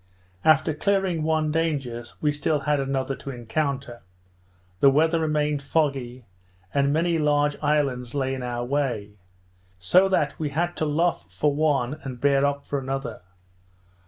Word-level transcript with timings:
After 0.43 0.73
clearing 0.73 1.21
one 1.21 1.51
danger 1.51 2.03
we 2.21 2.31
still 2.31 2.61
had 2.61 2.79
another 2.79 3.15
to 3.17 3.29
encounter; 3.29 4.01
the 4.79 4.89
weather 4.89 5.19
remained 5.19 5.61
foggy, 5.61 6.25
and 6.73 6.91
many 6.91 7.19
large 7.19 7.55
islands 7.61 8.15
lay 8.15 8.33
in 8.33 8.41
our 8.41 8.65
way; 8.65 9.11
so 9.77 10.09
that 10.09 10.39
we 10.39 10.49
had 10.49 10.75
to 10.77 10.85
luff 10.85 11.31
for 11.31 11.53
one, 11.53 11.99
and 12.03 12.19
bear 12.19 12.43
up 12.47 12.65
for 12.65 12.79
another. 12.79 13.21